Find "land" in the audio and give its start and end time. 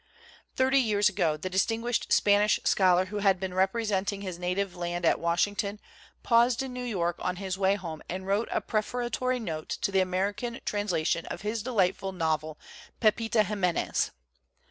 4.75-5.05